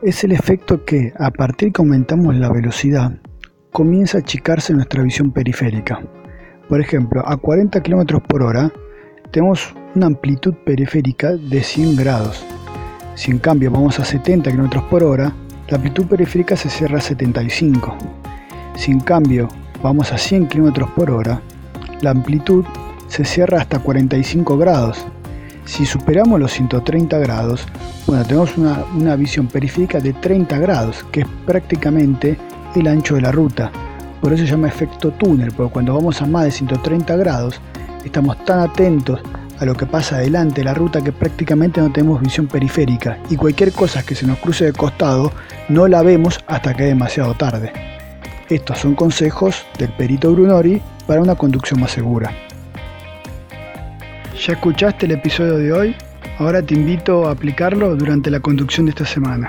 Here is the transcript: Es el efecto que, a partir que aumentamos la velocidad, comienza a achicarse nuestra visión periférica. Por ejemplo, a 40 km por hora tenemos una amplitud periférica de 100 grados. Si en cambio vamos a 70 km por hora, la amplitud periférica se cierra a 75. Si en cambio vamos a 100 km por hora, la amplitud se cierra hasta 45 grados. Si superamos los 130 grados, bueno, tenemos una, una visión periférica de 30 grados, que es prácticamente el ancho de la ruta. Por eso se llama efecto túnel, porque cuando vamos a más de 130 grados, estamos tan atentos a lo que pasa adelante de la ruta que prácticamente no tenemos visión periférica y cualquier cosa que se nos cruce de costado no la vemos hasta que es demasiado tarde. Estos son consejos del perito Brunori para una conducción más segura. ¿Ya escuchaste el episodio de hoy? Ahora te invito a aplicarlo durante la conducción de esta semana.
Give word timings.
Es 0.00 0.22
el 0.22 0.30
efecto 0.30 0.84
que, 0.84 1.12
a 1.18 1.32
partir 1.32 1.72
que 1.72 1.82
aumentamos 1.82 2.36
la 2.36 2.52
velocidad, 2.52 3.18
comienza 3.72 4.18
a 4.18 4.20
achicarse 4.20 4.72
nuestra 4.72 5.02
visión 5.02 5.32
periférica. 5.32 6.00
Por 6.68 6.80
ejemplo, 6.80 7.20
a 7.26 7.36
40 7.36 7.82
km 7.82 8.20
por 8.20 8.44
hora 8.44 8.72
tenemos 9.32 9.74
una 9.96 10.06
amplitud 10.06 10.54
periférica 10.64 11.32
de 11.32 11.64
100 11.64 11.96
grados. 11.96 12.46
Si 13.16 13.32
en 13.32 13.40
cambio 13.40 13.72
vamos 13.72 13.98
a 13.98 14.04
70 14.04 14.52
km 14.52 14.88
por 14.88 15.02
hora, 15.02 15.34
la 15.68 15.76
amplitud 15.78 16.06
periférica 16.06 16.54
se 16.56 16.70
cierra 16.70 16.98
a 16.98 17.00
75. 17.00 17.98
Si 18.76 18.92
en 18.92 19.00
cambio 19.00 19.48
vamos 19.82 20.12
a 20.12 20.18
100 20.18 20.46
km 20.46 20.94
por 20.94 21.10
hora, 21.10 21.42
la 22.02 22.10
amplitud 22.10 22.64
se 23.08 23.24
cierra 23.24 23.62
hasta 23.62 23.80
45 23.80 24.58
grados. 24.58 25.08
Si 25.68 25.84
superamos 25.84 26.40
los 26.40 26.52
130 26.52 27.18
grados, 27.18 27.66
bueno, 28.06 28.24
tenemos 28.24 28.56
una, 28.56 28.84
una 28.96 29.14
visión 29.16 29.46
periférica 29.46 30.00
de 30.00 30.14
30 30.14 30.58
grados, 30.58 31.04
que 31.12 31.20
es 31.20 31.26
prácticamente 31.44 32.38
el 32.74 32.88
ancho 32.88 33.16
de 33.16 33.20
la 33.20 33.30
ruta. 33.30 33.70
Por 34.22 34.32
eso 34.32 34.44
se 34.44 34.50
llama 34.50 34.68
efecto 34.68 35.10
túnel, 35.10 35.52
porque 35.52 35.74
cuando 35.74 35.94
vamos 35.94 36.22
a 36.22 36.26
más 36.26 36.44
de 36.44 36.52
130 36.52 37.14
grados, 37.16 37.60
estamos 38.02 38.42
tan 38.46 38.60
atentos 38.60 39.20
a 39.60 39.66
lo 39.66 39.74
que 39.74 39.84
pasa 39.84 40.16
adelante 40.16 40.62
de 40.62 40.64
la 40.64 40.74
ruta 40.74 41.02
que 41.02 41.12
prácticamente 41.12 41.82
no 41.82 41.92
tenemos 41.92 42.22
visión 42.22 42.46
periférica 42.46 43.18
y 43.28 43.36
cualquier 43.36 43.72
cosa 43.72 44.02
que 44.02 44.14
se 44.14 44.26
nos 44.26 44.38
cruce 44.38 44.64
de 44.64 44.72
costado 44.72 45.32
no 45.68 45.86
la 45.86 46.02
vemos 46.02 46.40
hasta 46.46 46.74
que 46.74 46.84
es 46.84 46.88
demasiado 46.88 47.34
tarde. 47.34 47.72
Estos 48.48 48.78
son 48.78 48.94
consejos 48.94 49.66
del 49.78 49.90
perito 49.90 50.32
Brunori 50.32 50.80
para 51.06 51.20
una 51.20 51.34
conducción 51.34 51.78
más 51.78 51.90
segura. 51.90 52.47
¿Ya 54.34 54.52
escuchaste 54.52 55.06
el 55.06 55.12
episodio 55.12 55.56
de 55.56 55.72
hoy? 55.72 55.96
Ahora 56.38 56.62
te 56.62 56.74
invito 56.74 57.26
a 57.26 57.32
aplicarlo 57.32 57.96
durante 57.96 58.30
la 58.30 58.40
conducción 58.40 58.86
de 58.86 58.90
esta 58.90 59.04
semana. 59.04 59.48